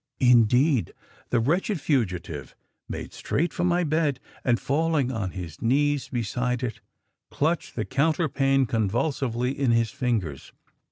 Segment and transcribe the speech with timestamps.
[0.19, 0.93] "Indeed,
[1.29, 2.55] the wretched fugitive
[2.89, 6.79] made straight for my bed, and, falling on his knees beside it,
[7.29, 10.53] clutched the counterpane convulsively in his fingers.